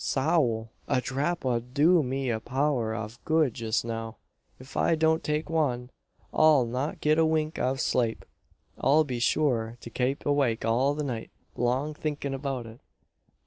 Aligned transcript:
"Sowl! 0.03 0.71
a 0.87 0.99
dhrap 0.99 1.45
'ud 1.45 1.75
do 1.75 2.01
me 2.01 2.31
a 2.31 2.39
power 2.39 2.91
av 2.95 3.23
good 3.23 3.53
just 3.53 3.85
now. 3.85 4.17
If 4.59 4.75
I 4.75 4.95
don't 4.95 5.23
take 5.23 5.47
wan, 5.47 5.91
I'll 6.33 6.65
not 6.65 7.01
get 7.01 7.19
a 7.19 7.23
wink 7.27 7.59
av 7.59 7.79
slape. 7.79 8.25
I'll 8.79 9.03
be 9.03 9.19
shure 9.19 9.77
to 9.79 9.91
kape 9.91 10.25
awake 10.25 10.65
all 10.65 10.95
the 10.95 11.03
night 11.03 11.29
long 11.55 11.93
thinkin' 11.93 12.33
about 12.33 12.65
it. 12.65 12.79